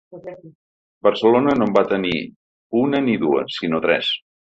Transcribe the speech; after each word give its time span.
Barcelona 1.07 1.53
no 1.59 1.67
en 1.69 1.75
va 1.75 1.83
tenir 1.91 2.13
una 2.83 3.03
ni 3.11 3.19
dues, 3.25 3.59
sinó 3.59 3.83
tres. 3.85 4.11